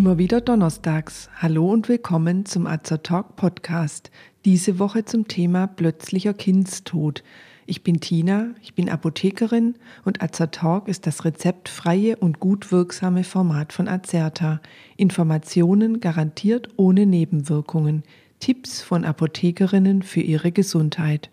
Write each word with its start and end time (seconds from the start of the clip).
Immer 0.00 0.16
wieder 0.16 0.40
donnerstags. 0.40 1.28
Hallo 1.42 1.70
und 1.70 1.90
willkommen 1.90 2.46
zum 2.46 2.66
Azer 2.66 3.02
Talk 3.02 3.36
Podcast. 3.36 4.10
Diese 4.46 4.78
Woche 4.78 5.04
zum 5.04 5.28
Thema 5.28 5.66
plötzlicher 5.66 6.32
Kindstod. 6.32 7.22
Ich 7.66 7.82
bin 7.82 8.00
Tina, 8.00 8.54
ich 8.62 8.74
bin 8.74 8.88
Apothekerin 8.88 9.74
und 10.06 10.22
Azer 10.22 10.50
Talk 10.50 10.88
ist 10.88 11.06
das 11.06 11.26
rezeptfreie 11.26 12.16
und 12.16 12.40
gut 12.40 12.72
wirksame 12.72 13.24
Format 13.24 13.74
von 13.74 13.88
Azerta. 13.88 14.62
Informationen 14.96 16.00
garantiert 16.00 16.70
ohne 16.76 17.04
Nebenwirkungen. 17.04 18.02
Tipps 18.38 18.80
von 18.80 19.04
Apothekerinnen 19.04 20.00
für 20.00 20.22
ihre 20.22 20.50
Gesundheit. 20.50 21.30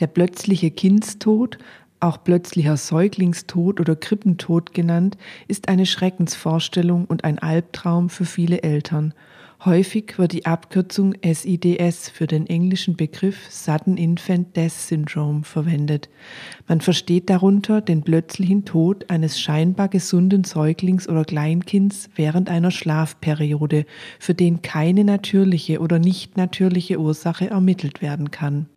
Der 0.00 0.08
plötzliche 0.08 0.70
Kindstod, 0.72 1.58
auch 2.00 2.22
plötzlicher 2.22 2.76
Säuglingstod 2.76 3.80
oder 3.80 3.96
Krippentod 3.96 4.74
genannt, 4.74 5.16
ist 5.48 5.68
eine 5.68 5.86
Schreckensvorstellung 5.86 7.06
und 7.06 7.24
ein 7.24 7.38
Albtraum 7.38 8.08
für 8.08 8.24
viele 8.24 8.62
Eltern. 8.62 9.14
Häufig 9.64 10.18
wird 10.18 10.32
die 10.32 10.44
Abkürzung 10.44 11.14
SIDS 11.24 12.10
für 12.10 12.26
den 12.26 12.46
englischen 12.46 12.94
Begriff 12.94 13.50
Sudden 13.50 13.96
Infant 13.96 14.54
Death 14.54 14.72
Syndrome 14.72 15.44
verwendet. 15.44 16.10
Man 16.68 16.82
versteht 16.82 17.30
darunter 17.30 17.80
den 17.80 18.02
plötzlichen 18.02 18.66
Tod 18.66 19.08
eines 19.08 19.40
scheinbar 19.40 19.88
gesunden 19.88 20.44
Säuglings 20.44 21.08
oder 21.08 21.24
Kleinkinds 21.24 22.10
während 22.14 22.50
einer 22.50 22.70
Schlafperiode, 22.70 23.86
für 24.18 24.34
den 24.34 24.60
keine 24.60 25.04
natürliche 25.04 25.80
oder 25.80 25.98
nicht 25.98 26.36
natürliche 26.36 27.00
Ursache 27.00 27.48
ermittelt 27.48 28.02
werden 28.02 28.30
kann. 28.30 28.68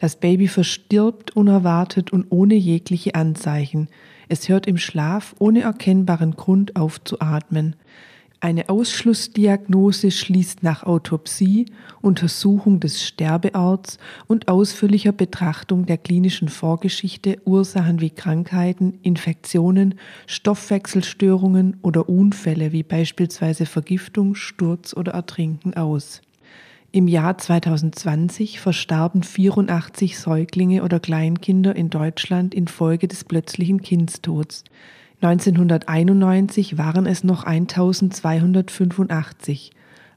Das 0.00 0.16
Baby 0.16 0.48
verstirbt 0.48 1.36
unerwartet 1.36 2.10
und 2.10 2.26
ohne 2.30 2.54
jegliche 2.54 3.14
Anzeichen. 3.14 3.88
Es 4.28 4.48
hört 4.48 4.66
im 4.66 4.78
Schlaf 4.78 5.34
ohne 5.38 5.60
erkennbaren 5.60 6.32
Grund 6.36 6.74
auf 6.74 7.04
zu 7.04 7.20
atmen. 7.20 7.76
Eine 8.42 8.70
Ausschlussdiagnose 8.70 10.10
schließt 10.10 10.62
nach 10.62 10.84
Autopsie, 10.84 11.66
Untersuchung 12.00 12.80
des 12.80 13.04
Sterbeorts 13.04 13.98
und 14.26 14.48
ausführlicher 14.48 15.12
Betrachtung 15.12 15.84
der 15.84 15.98
klinischen 15.98 16.48
Vorgeschichte 16.48 17.36
Ursachen 17.44 18.00
wie 18.00 18.08
Krankheiten, 18.08 18.98
Infektionen, 19.02 19.96
Stoffwechselstörungen 20.26 21.76
oder 21.82 22.08
Unfälle 22.08 22.72
wie 22.72 22.82
beispielsweise 22.82 23.66
Vergiftung, 23.66 24.34
Sturz 24.34 24.94
oder 24.94 25.12
Ertrinken 25.12 25.74
aus. 25.74 26.22
Im 26.92 27.06
Jahr 27.06 27.38
2020 27.38 28.58
verstarben 28.58 29.22
84 29.22 30.18
Säuglinge 30.18 30.82
oder 30.82 30.98
Kleinkinder 30.98 31.76
in 31.76 31.88
Deutschland 31.88 32.52
infolge 32.52 33.06
des 33.06 33.22
plötzlichen 33.22 33.80
Kindstods. 33.80 34.64
1991 35.20 36.78
waren 36.78 37.06
es 37.06 37.22
noch 37.22 37.44
1285. 37.44 39.70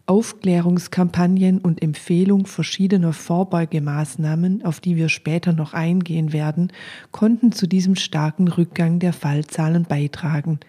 Aufklärungskampagnen 0.05 1.59
und 1.59 1.81
Empfehlung 1.81 2.45
verschiedener 2.45 3.13
Vorbeugemaßnahmen, 3.13 4.65
auf 4.65 4.81
die 4.81 4.97
wir 4.97 5.07
später 5.07 5.53
noch 5.53 5.73
eingehen 5.73 6.33
werden, 6.33 6.73
konnten 7.11 7.53
zu 7.53 7.67
diesem 7.67 7.95
starken 7.95 8.49
Rückgang 8.49 8.99
der 8.99 9.13
Fallzahlen 9.13 9.83
beitragen. 9.83 10.59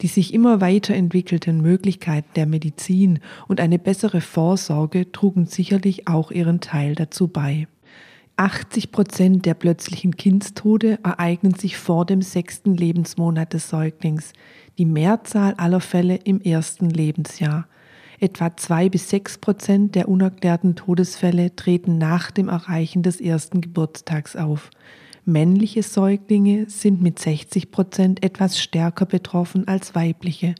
Die 0.00 0.08
sich 0.08 0.34
immer 0.34 0.60
weiterentwickelten 0.60 1.60
Möglichkeiten 1.60 2.30
der 2.34 2.46
Medizin 2.46 3.20
und 3.46 3.60
eine 3.60 3.78
bessere 3.78 4.20
Vorsorge 4.20 5.12
trugen 5.12 5.46
sicherlich 5.46 6.08
auch 6.08 6.32
ihren 6.32 6.60
Teil 6.60 6.96
dazu 6.96 7.28
bei. 7.28 7.68
80 8.36 8.90
Prozent 8.90 9.46
der 9.46 9.54
plötzlichen 9.54 10.16
Kindstode 10.16 10.98
ereignen 11.04 11.54
sich 11.54 11.76
vor 11.76 12.04
dem 12.04 12.20
sechsten 12.20 12.76
Lebensmonat 12.76 13.52
des 13.52 13.68
Säuglings, 13.68 14.32
die 14.76 14.86
Mehrzahl 14.86 15.54
aller 15.54 15.80
Fälle 15.80 16.16
im 16.16 16.40
ersten 16.40 16.90
Lebensjahr. 16.90 17.68
Etwa 18.22 18.56
zwei 18.56 18.88
bis 18.88 19.10
sechs 19.10 19.36
Prozent 19.36 19.96
der 19.96 20.08
unerklärten 20.08 20.76
Todesfälle 20.76 21.56
treten 21.56 21.98
nach 21.98 22.30
dem 22.30 22.48
Erreichen 22.48 23.02
des 23.02 23.20
ersten 23.20 23.60
Geburtstags 23.60 24.36
auf. 24.36 24.70
Männliche 25.24 25.82
Säuglinge 25.82 26.70
sind 26.70 27.02
mit 27.02 27.18
60 27.18 27.72
Prozent 27.72 28.22
etwas 28.22 28.60
stärker 28.60 29.06
betroffen 29.06 29.66
als 29.66 29.96
weibliche. 29.96 30.54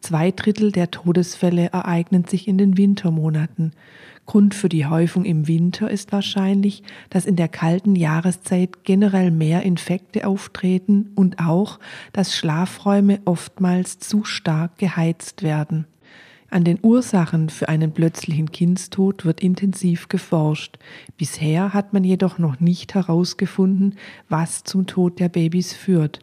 Zwei 0.00 0.30
Drittel 0.30 0.72
der 0.72 0.90
Todesfälle 0.90 1.66
ereignen 1.66 2.24
sich 2.24 2.48
in 2.48 2.56
den 2.56 2.78
Wintermonaten. 2.78 3.72
Grund 4.24 4.54
für 4.54 4.70
die 4.70 4.86
Häufung 4.86 5.26
im 5.26 5.46
Winter 5.46 5.90
ist 5.90 6.12
wahrscheinlich, 6.12 6.82
dass 7.10 7.26
in 7.26 7.36
der 7.36 7.48
kalten 7.48 7.94
Jahreszeit 7.94 8.84
generell 8.84 9.30
mehr 9.30 9.64
Infekte 9.64 10.26
auftreten 10.26 11.10
und 11.14 11.40
auch, 11.40 11.78
dass 12.14 12.34
Schlafräume 12.34 13.20
oftmals 13.26 13.98
zu 13.98 14.24
stark 14.24 14.78
geheizt 14.78 15.42
werden. 15.42 15.86
An 16.48 16.64
den 16.64 16.78
Ursachen 16.82 17.48
für 17.48 17.68
einen 17.68 17.92
plötzlichen 17.92 18.52
Kindstod 18.52 19.24
wird 19.24 19.40
intensiv 19.40 20.08
geforscht. 20.08 20.78
Bisher 21.16 21.74
hat 21.74 21.92
man 21.92 22.04
jedoch 22.04 22.38
noch 22.38 22.60
nicht 22.60 22.94
herausgefunden, 22.94 23.96
was 24.28 24.62
zum 24.62 24.86
Tod 24.86 25.18
der 25.18 25.28
Babys 25.28 25.72
führt. 25.72 26.20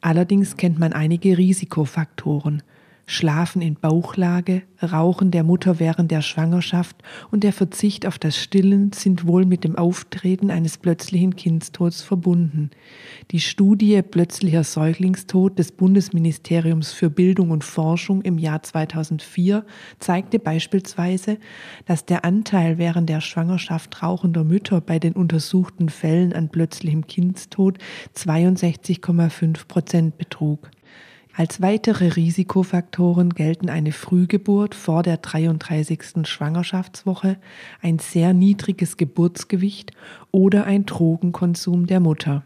Allerdings 0.00 0.56
kennt 0.56 0.78
man 0.78 0.92
einige 0.92 1.36
Risikofaktoren. 1.36 2.62
Schlafen 3.08 3.62
in 3.62 3.76
Bauchlage, 3.76 4.62
Rauchen 4.82 5.30
der 5.30 5.44
Mutter 5.44 5.78
während 5.78 6.10
der 6.10 6.22
Schwangerschaft 6.22 6.96
und 7.30 7.44
der 7.44 7.52
Verzicht 7.52 8.04
auf 8.04 8.18
das 8.18 8.36
Stillen 8.36 8.90
sind 8.90 9.28
wohl 9.28 9.46
mit 9.46 9.62
dem 9.62 9.76
Auftreten 9.76 10.50
eines 10.50 10.76
plötzlichen 10.76 11.36
Kindstods 11.36 12.02
verbunden. 12.02 12.70
Die 13.30 13.38
Studie 13.38 14.02
Plötzlicher 14.02 14.64
Säuglingstod 14.64 15.56
des 15.56 15.70
Bundesministeriums 15.70 16.92
für 16.92 17.08
Bildung 17.08 17.52
und 17.52 17.62
Forschung 17.62 18.22
im 18.22 18.38
Jahr 18.38 18.64
2004 18.64 19.64
zeigte 20.00 20.40
beispielsweise, 20.40 21.38
dass 21.84 22.06
der 22.06 22.24
Anteil 22.24 22.76
während 22.76 23.08
der 23.08 23.20
Schwangerschaft 23.20 24.02
rauchender 24.02 24.42
Mütter 24.42 24.80
bei 24.80 24.98
den 24.98 25.12
untersuchten 25.12 25.90
Fällen 25.90 26.32
an 26.32 26.48
plötzlichem 26.48 27.06
Kindstod 27.06 27.78
62,5 28.16 29.68
Prozent 29.68 30.18
betrug. 30.18 30.70
Als 31.38 31.60
weitere 31.60 32.08
Risikofaktoren 32.08 33.28
gelten 33.28 33.68
eine 33.68 33.92
Frühgeburt 33.92 34.74
vor 34.74 35.02
der 35.02 35.18
33. 35.18 36.26
Schwangerschaftswoche, 36.26 37.36
ein 37.82 37.98
sehr 37.98 38.32
niedriges 38.32 38.96
Geburtsgewicht 38.96 39.92
oder 40.30 40.64
ein 40.64 40.86
Drogenkonsum 40.86 41.86
der 41.86 42.00
Mutter. 42.00 42.42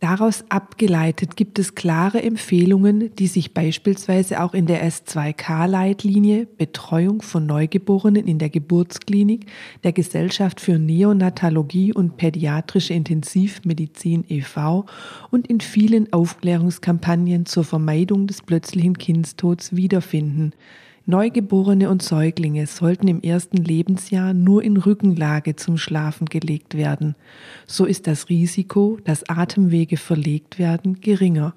Daraus 0.00 0.44
abgeleitet 0.48 1.34
gibt 1.34 1.58
es 1.58 1.74
klare 1.74 2.22
Empfehlungen, 2.22 3.12
die 3.16 3.26
sich 3.26 3.52
beispielsweise 3.52 4.40
auch 4.44 4.54
in 4.54 4.66
der 4.66 4.88
S2K-Leitlinie 4.88 6.46
Betreuung 6.46 7.20
von 7.20 7.46
Neugeborenen 7.46 8.28
in 8.28 8.38
der 8.38 8.48
Geburtsklinik 8.48 9.46
der 9.82 9.92
Gesellschaft 9.92 10.60
für 10.60 10.78
Neonatologie 10.78 11.92
und 11.92 12.16
Pädiatrische 12.16 12.94
Intensivmedizin 12.94 14.24
e.V. 14.28 14.86
und 15.32 15.48
in 15.48 15.60
vielen 15.60 16.12
Aufklärungskampagnen 16.12 17.44
zur 17.46 17.64
Vermeidung 17.64 18.28
des 18.28 18.42
plötzlichen 18.42 18.98
Kindstods 18.98 19.74
wiederfinden. 19.74 20.52
Neugeborene 21.10 21.88
und 21.88 22.02
Säuglinge 22.02 22.66
sollten 22.66 23.08
im 23.08 23.22
ersten 23.22 23.56
Lebensjahr 23.56 24.34
nur 24.34 24.62
in 24.62 24.76
Rückenlage 24.76 25.56
zum 25.56 25.78
Schlafen 25.78 26.26
gelegt 26.26 26.76
werden. 26.76 27.14
So 27.66 27.86
ist 27.86 28.06
das 28.06 28.28
Risiko, 28.28 28.98
dass 29.04 29.26
Atemwege 29.26 29.96
verlegt 29.96 30.58
werden, 30.58 31.00
geringer. 31.00 31.54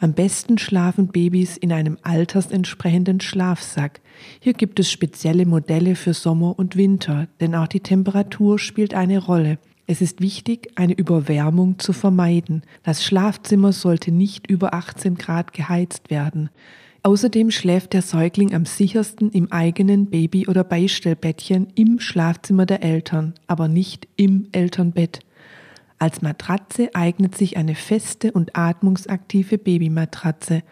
Am 0.00 0.14
besten 0.14 0.58
schlafen 0.58 1.06
Babys 1.06 1.56
in 1.56 1.72
einem 1.72 1.98
altersentsprechenden 2.02 3.20
Schlafsack. 3.20 4.00
Hier 4.40 4.54
gibt 4.54 4.80
es 4.80 4.90
spezielle 4.90 5.46
Modelle 5.46 5.94
für 5.94 6.12
Sommer 6.12 6.58
und 6.58 6.74
Winter, 6.74 7.28
denn 7.38 7.54
auch 7.54 7.68
die 7.68 7.78
Temperatur 7.78 8.58
spielt 8.58 8.94
eine 8.94 9.18
Rolle. 9.18 9.60
Es 9.86 10.00
ist 10.00 10.20
wichtig, 10.20 10.72
eine 10.74 10.94
Überwärmung 10.94 11.78
zu 11.78 11.92
vermeiden. 11.92 12.62
Das 12.82 13.04
Schlafzimmer 13.04 13.70
sollte 13.70 14.10
nicht 14.10 14.50
über 14.50 14.74
18 14.74 15.14
Grad 15.14 15.52
geheizt 15.52 16.10
werden. 16.10 16.50
Außerdem 17.02 17.50
schläft 17.50 17.94
der 17.94 18.02
Säugling 18.02 18.54
am 18.54 18.66
sichersten 18.66 19.30
im 19.30 19.50
eigenen 19.50 20.10
Baby- 20.10 20.48
oder 20.48 20.64
Beistellbettchen 20.64 21.68
im 21.74 21.98
Schlafzimmer 21.98 22.66
der 22.66 22.82
Eltern, 22.82 23.34
aber 23.46 23.68
nicht 23.68 24.06
im 24.16 24.48
Elternbett. 24.52 25.20
Als 25.98 26.20
Matratze 26.20 26.90
eignet 26.94 27.36
sich 27.36 27.56
eine 27.56 27.74
feste 27.74 28.32
und 28.32 28.56
atmungsaktive 28.56 29.56
Babymatratze. 29.56 30.62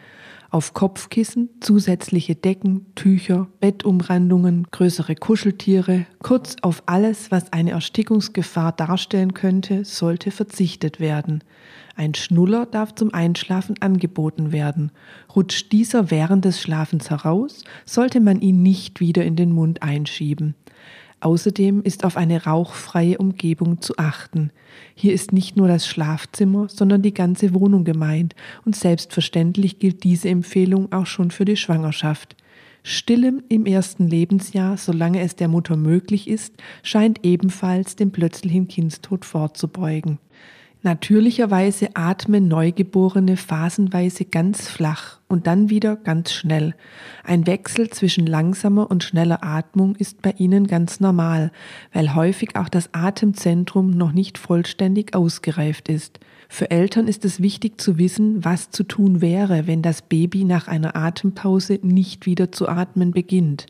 Auf 0.50 0.72
Kopfkissen, 0.72 1.50
zusätzliche 1.60 2.34
Decken, 2.34 2.86
Tücher, 2.94 3.48
Bettumrandungen, 3.60 4.66
größere 4.70 5.14
Kuscheltiere, 5.14 6.06
kurz 6.22 6.56
auf 6.62 6.82
alles, 6.86 7.30
was 7.30 7.52
eine 7.52 7.72
Erstickungsgefahr 7.72 8.72
darstellen 8.72 9.34
könnte, 9.34 9.84
sollte 9.84 10.30
verzichtet 10.30 11.00
werden. 11.00 11.44
Ein 11.96 12.14
Schnuller 12.14 12.64
darf 12.64 12.94
zum 12.94 13.12
Einschlafen 13.12 13.74
angeboten 13.80 14.50
werden. 14.50 14.90
Rutscht 15.36 15.70
dieser 15.70 16.10
während 16.10 16.46
des 16.46 16.62
Schlafens 16.62 17.10
heraus, 17.10 17.64
sollte 17.84 18.20
man 18.20 18.40
ihn 18.40 18.62
nicht 18.62 19.00
wieder 19.00 19.26
in 19.26 19.36
den 19.36 19.52
Mund 19.52 19.82
einschieben. 19.82 20.54
Außerdem 21.20 21.82
ist 21.82 22.04
auf 22.04 22.16
eine 22.16 22.44
rauchfreie 22.44 23.18
Umgebung 23.18 23.80
zu 23.80 23.98
achten. 23.98 24.52
Hier 24.94 25.12
ist 25.12 25.32
nicht 25.32 25.56
nur 25.56 25.66
das 25.66 25.86
Schlafzimmer, 25.86 26.68
sondern 26.68 27.02
die 27.02 27.14
ganze 27.14 27.54
Wohnung 27.54 27.84
gemeint 27.84 28.36
und 28.64 28.76
selbstverständlich 28.76 29.80
gilt 29.80 30.04
diese 30.04 30.28
Empfehlung 30.28 30.92
auch 30.92 31.06
schon 31.06 31.32
für 31.32 31.44
die 31.44 31.56
Schwangerschaft. 31.56 32.36
Stillem 32.84 33.42
im 33.48 33.66
ersten 33.66 34.06
Lebensjahr, 34.06 34.76
solange 34.76 35.20
es 35.20 35.34
der 35.34 35.48
Mutter 35.48 35.76
möglich 35.76 36.28
ist, 36.28 36.54
scheint 36.82 37.24
ebenfalls 37.24 37.96
dem 37.96 38.12
plötzlichen 38.12 38.68
Kindstod 38.68 39.24
vorzubeugen. 39.24 40.18
Natürlicherweise 40.82 41.88
atmen 41.94 42.46
Neugeborene 42.46 43.36
phasenweise 43.36 44.24
ganz 44.24 44.68
flach 44.68 45.18
und 45.26 45.48
dann 45.48 45.70
wieder 45.70 45.96
ganz 45.96 46.32
schnell. 46.32 46.76
Ein 47.24 47.48
Wechsel 47.48 47.90
zwischen 47.90 48.26
langsamer 48.26 48.88
und 48.88 49.02
schneller 49.02 49.42
Atmung 49.42 49.96
ist 49.96 50.22
bei 50.22 50.34
ihnen 50.38 50.68
ganz 50.68 51.00
normal, 51.00 51.50
weil 51.92 52.14
häufig 52.14 52.54
auch 52.54 52.68
das 52.68 52.94
Atemzentrum 52.94 53.90
noch 53.90 54.12
nicht 54.12 54.38
vollständig 54.38 55.16
ausgereift 55.16 55.88
ist. 55.88 56.20
Für 56.48 56.70
Eltern 56.70 57.08
ist 57.08 57.24
es 57.24 57.42
wichtig 57.42 57.80
zu 57.80 57.98
wissen, 57.98 58.44
was 58.44 58.70
zu 58.70 58.84
tun 58.84 59.20
wäre, 59.20 59.66
wenn 59.66 59.82
das 59.82 60.02
Baby 60.02 60.44
nach 60.44 60.68
einer 60.68 60.94
Atempause 60.94 61.80
nicht 61.82 62.24
wieder 62.24 62.52
zu 62.52 62.68
atmen 62.68 63.10
beginnt. 63.10 63.66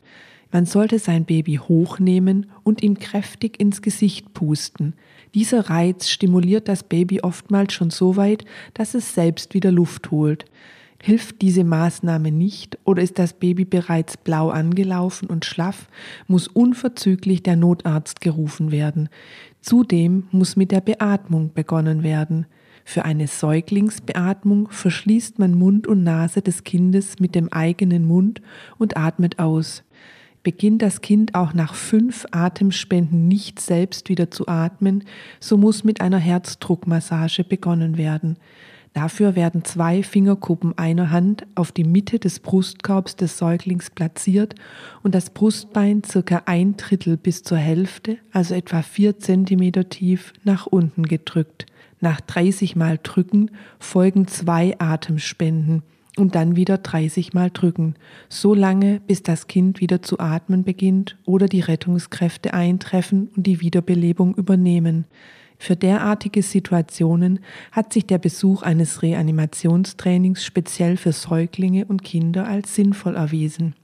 Man 0.51 0.65
sollte 0.65 0.97
sein 0.97 1.25
Baby 1.25 1.57
hochnehmen 1.57 2.47
und 2.63 2.81
ihm 2.81 2.97
kräftig 2.97 3.59
ins 3.59 3.81
Gesicht 3.81 4.33
pusten. 4.33 4.93
Dieser 5.35 5.69
Reiz 5.69 6.09
stimuliert 6.09 6.67
das 6.67 6.83
Baby 6.83 7.21
oftmals 7.21 7.73
schon 7.73 7.91
so 7.91 8.15
weit, 8.15 8.45
dass 8.73 8.95
es 8.95 9.13
selbst 9.13 9.53
wieder 9.53 9.71
Luft 9.71 10.09
holt. 10.09 10.45
Hilft 11.01 11.41
diese 11.41 11.63
Maßnahme 11.63 12.31
nicht 12.31 12.77
oder 12.83 13.01
ist 13.01 13.19
das 13.19 13.33
Baby 13.33 13.63
bereits 13.63 14.17
blau 14.17 14.49
angelaufen 14.49 15.29
und 15.29 15.45
schlaff, 15.45 15.87
muss 16.27 16.47
unverzüglich 16.47 17.41
der 17.41 17.55
Notarzt 17.55 18.19
gerufen 18.19 18.71
werden. 18.71 19.07
Zudem 19.61 20.27
muss 20.31 20.55
mit 20.55 20.71
der 20.71 20.81
Beatmung 20.81 21.53
begonnen 21.53 22.03
werden. 22.03 22.47
Für 22.83 23.05
eine 23.05 23.27
Säuglingsbeatmung 23.27 24.69
verschließt 24.71 25.37
man 25.37 25.53
Mund 25.53 25.85
und 25.85 26.03
Nase 26.03 26.41
des 26.41 26.63
Kindes 26.63 27.19
mit 27.19 27.35
dem 27.35 27.53
eigenen 27.53 28.05
Mund 28.05 28.41
und 28.77 28.97
atmet 28.97 29.37
aus. 29.37 29.83
Beginnt 30.41 30.81
das 30.81 31.01
Kind 31.01 31.35
auch 31.35 31.53
nach 31.53 31.73
fünf 31.73 32.25
Atemspenden 32.31 33.27
nicht 33.27 33.59
selbst 33.59 34.07
wieder 34.07 34.31
zu 34.31 34.47
atmen, 34.47 35.03
so 35.39 35.57
muss 35.57 35.83
mit 35.83 35.99
einer 35.99 36.17
Herzdruckmassage 36.17 37.43
begonnen 37.43 37.97
werden. 37.97 38.37
Dafür 38.93 39.35
werden 39.35 39.63
zwei 39.65 40.01
Fingerkuppen 40.01 40.77
einer 40.77 41.11
Hand 41.11 41.45
auf 41.55 41.71
die 41.71 41.83
Mitte 41.83 42.19
des 42.19 42.39
Brustkorbs 42.39 43.15
des 43.15 43.37
Säuglings 43.37 43.91
platziert 43.91 44.55
und 45.03 45.13
das 45.13 45.29
Brustbein 45.29 46.03
circa 46.03 46.43
ein 46.45 46.75
Drittel 46.75 47.17
bis 47.17 47.43
zur 47.43 47.57
Hälfte, 47.57 48.17
also 48.31 48.55
etwa 48.55 48.81
vier 48.81 49.19
Zentimeter 49.19 49.89
tief, 49.89 50.33
nach 50.43 50.65
unten 50.65 51.03
gedrückt. 51.03 51.65
Nach 52.01 52.19
30 52.21 52.75
Mal 52.75 52.97
drücken 53.01 53.51
folgen 53.77 54.27
zwei 54.27 54.75
Atemspenden 54.79 55.83
und 56.17 56.35
dann 56.35 56.55
wieder 56.55 56.77
30 56.77 57.33
Mal 57.33 57.49
drücken, 57.51 57.95
so 58.27 58.53
lange, 58.53 58.99
bis 59.07 59.23
das 59.23 59.47
Kind 59.47 59.79
wieder 59.79 60.01
zu 60.01 60.19
atmen 60.19 60.63
beginnt 60.63 61.17
oder 61.25 61.47
die 61.47 61.61
Rettungskräfte 61.61 62.53
eintreffen 62.53 63.29
und 63.35 63.47
die 63.47 63.61
Wiederbelebung 63.61 64.35
übernehmen. 64.35 65.05
Für 65.57 65.75
derartige 65.75 66.41
Situationen 66.41 67.39
hat 67.71 67.91
sich 67.91 68.05
der 68.05 68.17
Besuch 68.17 68.63
eines 68.63 69.01
Reanimationstrainings 69.01 70.43
speziell 70.43 70.95
für 70.95 71.11
Säuglinge 71.11 71.85
und 71.85 72.03
Kinder 72.03 72.47
als 72.47 72.75
sinnvoll 72.75 73.15
erwiesen. 73.15 73.75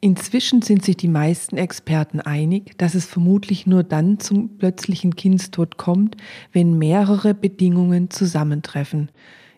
Inzwischen 0.00 0.60
sind 0.60 0.84
sich 0.84 0.98
die 0.98 1.08
meisten 1.08 1.56
Experten 1.56 2.20
einig, 2.20 2.76
dass 2.76 2.94
es 2.94 3.06
vermutlich 3.06 3.66
nur 3.66 3.82
dann 3.82 4.20
zum 4.20 4.58
plötzlichen 4.58 5.16
Kindstod 5.16 5.78
kommt, 5.78 6.18
wenn 6.52 6.76
mehrere 6.76 7.32
Bedingungen 7.32 8.10
zusammentreffen. 8.10 9.08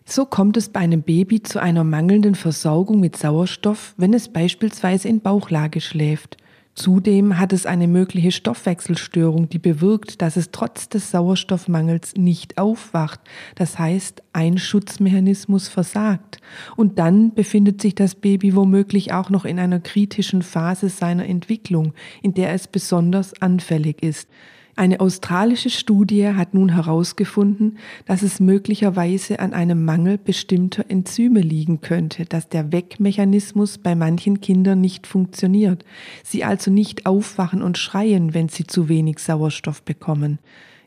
So 0.09 0.25
kommt 0.25 0.55
es 0.55 0.69
bei 0.69 0.79
einem 0.79 1.01
Baby 1.01 1.43
zu 1.43 1.61
einer 1.61 1.83
mangelnden 1.83 2.33
Versorgung 2.33 3.01
mit 3.01 3.17
Sauerstoff, 3.17 3.93
wenn 3.97 4.13
es 4.13 4.29
beispielsweise 4.29 5.09
in 5.09 5.19
Bauchlage 5.19 5.81
schläft. 5.81 6.37
Zudem 6.75 7.37
hat 7.37 7.51
es 7.51 7.65
eine 7.65 7.89
mögliche 7.89 8.31
Stoffwechselstörung, 8.31 9.49
die 9.49 9.59
bewirkt, 9.59 10.21
dass 10.21 10.37
es 10.37 10.51
trotz 10.51 10.87
des 10.87 11.11
Sauerstoffmangels 11.11 12.15
nicht 12.15 12.57
aufwacht. 12.57 13.19
Das 13.55 13.79
heißt, 13.79 14.23
ein 14.31 14.57
Schutzmechanismus 14.57 15.67
versagt. 15.67 16.39
Und 16.77 16.99
dann 16.99 17.33
befindet 17.33 17.81
sich 17.81 17.93
das 17.93 18.15
Baby 18.15 18.55
womöglich 18.55 19.11
auch 19.11 19.29
noch 19.29 19.43
in 19.43 19.59
einer 19.59 19.81
kritischen 19.81 20.41
Phase 20.41 20.87
seiner 20.87 21.25
Entwicklung, 21.25 21.93
in 22.21 22.33
der 22.33 22.53
es 22.53 22.67
besonders 22.69 23.41
anfällig 23.41 24.01
ist. 24.01 24.29
Eine 24.77 24.99
australische 24.99 25.71
Studie 25.71 26.27
hat 26.27 26.53
nun 26.53 26.69
herausgefunden, 26.69 27.79
dass 28.05 28.21
es 28.21 28.39
möglicherweise 28.39 29.39
an 29.39 29.53
einem 29.53 29.83
Mangel 29.83 30.19
bestimmter 30.19 30.85
Enzyme 30.87 31.41
liegen 31.41 31.81
könnte, 31.81 32.25
dass 32.25 32.47
der 32.47 32.71
Weckmechanismus 32.71 33.79
bei 33.79 33.95
manchen 33.95 34.39
Kindern 34.39 34.79
nicht 34.79 35.07
funktioniert, 35.07 35.83
sie 36.23 36.43
also 36.43 36.69
nicht 36.69 37.07
aufwachen 37.07 37.63
und 37.63 37.79
schreien, 37.79 38.35
wenn 38.35 38.49
sie 38.49 38.67
zu 38.67 38.87
wenig 38.87 39.17
Sauerstoff 39.17 39.81
bekommen. 39.81 40.37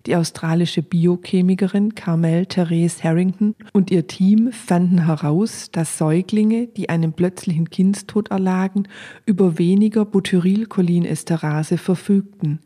Die 0.06 0.14
australische 0.14 0.82
Biochemikerin 0.82 1.96
Carmel 1.96 2.46
Therese 2.46 3.02
Harrington 3.02 3.56
und 3.72 3.90
ihr 3.90 4.06
Team 4.06 4.52
fanden 4.52 5.06
heraus, 5.06 5.68
dass 5.72 5.98
Säuglinge, 5.98 6.68
die 6.68 6.88
einem 6.88 7.12
plötzlichen 7.12 7.70
Kindstod 7.70 8.30
erlagen, 8.30 8.84
über 9.26 9.58
weniger 9.58 10.04
Butyrylcholinesterase 10.04 11.76
verfügten. 11.76 12.60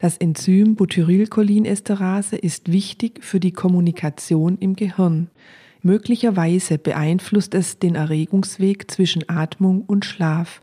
Das 0.00 0.16
Enzym 0.16 0.76
Butyrylcholinesterase 0.76 2.36
ist 2.36 2.72
wichtig 2.72 3.22
für 3.22 3.38
die 3.38 3.52
Kommunikation 3.52 4.56
im 4.56 4.74
Gehirn. 4.74 5.28
Möglicherweise 5.82 6.78
beeinflusst 6.78 7.54
es 7.54 7.78
den 7.78 7.96
Erregungsweg 7.96 8.90
zwischen 8.90 9.28
Atmung 9.28 9.82
und 9.82 10.06
Schlaf. 10.06 10.62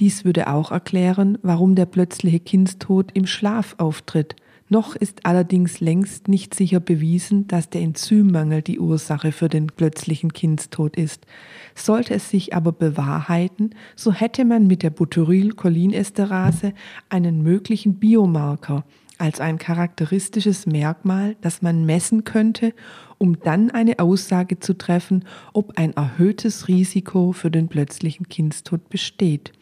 Dies 0.00 0.24
würde 0.24 0.48
auch 0.48 0.72
erklären, 0.72 1.38
warum 1.42 1.76
der 1.76 1.86
plötzliche 1.86 2.40
Kindstod 2.40 3.12
im 3.14 3.26
Schlaf 3.26 3.76
auftritt. 3.78 4.34
Noch 4.72 4.96
ist 4.96 5.26
allerdings 5.26 5.80
längst 5.80 6.28
nicht 6.28 6.54
sicher 6.54 6.80
bewiesen, 6.80 7.46
dass 7.46 7.68
der 7.68 7.82
Enzymmangel 7.82 8.62
die 8.62 8.80
Ursache 8.80 9.30
für 9.30 9.50
den 9.50 9.66
plötzlichen 9.66 10.32
Kindstod 10.32 10.96
ist. 10.96 11.26
Sollte 11.74 12.14
es 12.14 12.30
sich 12.30 12.54
aber 12.54 12.72
bewahrheiten, 12.72 13.74
so 13.96 14.14
hätte 14.14 14.46
man 14.46 14.66
mit 14.66 14.82
der 14.82 14.88
Butyrylcholinesterase 14.88 16.72
einen 17.10 17.42
möglichen 17.42 17.96
Biomarker 17.96 18.86
als 19.18 19.40
ein 19.40 19.58
charakteristisches 19.58 20.64
Merkmal, 20.64 21.36
das 21.42 21.60
man 21.60 21.84
messen 21.84 22.24
könnte, 22.24 22.72
um 23.18 23.40
dann 23.40 23.70
eine 23.70 23.98
Aussage 23.98 24.58
zu 24.58 24.72
treffen, 24.72 25.26
ob 25.52 25.76
ein 25.76 25.92
erhöhtes 25.92 26.66
Risiko 26.68 27.32
für 27.32 27.50
den 27.50 27.68
plötzlichen 27.68 28.30
Kindstod 28.30 28.88
besteht. 28.88 29.52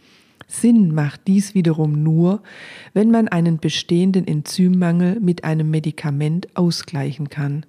Sinn 0.50 0.94
macht 0.94 1.22
dies 1.26 1.54
wiederum 1.54 2.02
nur, 2.02 2.42
wenn 2.92 3.10
man 3.10 3.28
einen 3.28 3.58
bestehenden 3.58 4.26
Enzymmangel 4.26 5.20
mit 5.20 5.44
einem 5.44 5.70
Medikament 5.70 6.48
ausgleichen 6.56 7.28
kann. 7.28 7.64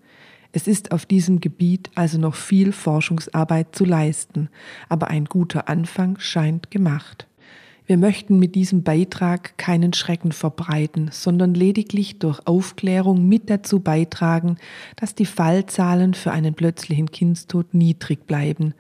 Es 0.51 0.67
ist 0.67 0.91
auf 0.91 1.05
diesem 1.05 1.39
Gebiet 1.39 1.89
also 1.95 2.17
noch 2.17 2.35
viel 2.35 2.71
Forschungsarbeit 2.71 3.73
zu 3.73 3.85
leisten, 3.85 4.49
aber 4.89 5.07
ein 5.07 5.25
guter 5.25 5.69
Anfang 5.69 6.19
scheint 6.19 6.71
gemacht. 6.71 7.27
Wir 7.87 7.97
möchten 7.97 8.39
mit 8.39 8.55
diesem 8.55 8.83
Beitrag 8.83 9.57
keinen 9.57 9.93
Schrecken 9.93 10.31
verbreiten, 10.31 11.09
sondern 11.11 11.53
lediglich 11.53 12.19
durch 12.19 12.39
Aufklärung 12.45 13.27
mit 13.27 13.49
dazu 13.49 13.79
beitragen, 13.79 14.57
dass 14.95 15.15
die 15.15 15.25
Fallzahlen 15.25 16.13
für 16.13 16.31
einen 16.31 16.53
plötzlichen 16.53 17.11
Kindstod 17.11 17.73
niedrig 17.73 18.27
bleiben. 18.27 18.75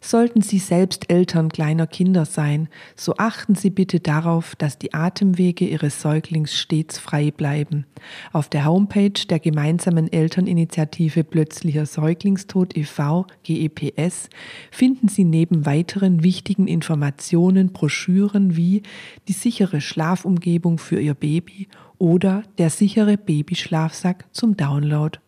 Sollten 0.00 0.42
Sie 0.42 0.58
selbst 0.58 1.10
Eltern 1.10 1.48
kleiner 1.48 1.86
Kinder 1.86 2.26
sein, 2.26 2.68
so 2.94 3.16
achten 3.16 3.54
Sie 3.54 3.70
bitte 3.70 4.00
darauf, 4.00 4.54
dass 4.54 4.78
die 4.78 4.92
Atemwege 4.94 5.66
Ihres 5.66 6.00
Säuglings 6.00 6.54
stets 6.54 6.98
frei 6.98 7.30
bleiben. 7.30 7.86
Auf 8.32 8.48
der 8.48 8.66
Homepage 8.66 9.26
der 9.28 9.40
gemeinsamen 9.40 10.12
Elterninitiative 10.12 11.24
Plötzlicher 11.24 11.86
Säuglingstod 11.86 12.76
e.V. 12.76 13.26
GEPS 13.42 14.28
finden 14.70 15.08
Sie 15.08 15.24
neben 15.24 15.66
weiteren 15.66 16.22
wichtigen 16.22 16.66
Informationen 16.66 17.72
Broschüren 17.72 18.53
wie 18.56 18.82
die 19.28 19.32
sichere 19.32 19.80
Schlafumgebung 19.80 20.78
für 20.78 21.00
Ihr 21.00 21.14
Baby 21.14 21.68
oder 21.98 22.42
der 22.58 22.70
sichere 22.70 23.16
Babyschlafsack 23.16 24.26
zum 24.32 24.56
Download. 24.56 25.18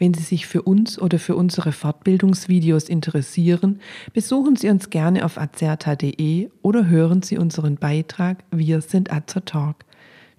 Wenn 0.00 0.14
Sie 0.14 0.22
sich 0.22 0.46
für 0.46 0.62
uns 0.62 0.98
oder 0.98 1.18
für 1.18 1.36
unsere 1.36 1.72
Fortbildungsvideos 1.72 2.88
interessieren, 2.88 3.80
besuchen 4.14 4.56
Sie 4.56 4.70
uns 4.70 4.88
gerne 4.88 5.26
auf 5.26 5.36
azerta.de 5.36 6.48
oder 6.62 6.88
hören 6.88 7.20
Sie 7.20 7.36
unseren 7.36 7.76
Beitrag 7.76 8.42
Wir 8.50 8.80
sind 8.80 9.12
Azertalk. 9.12 9.84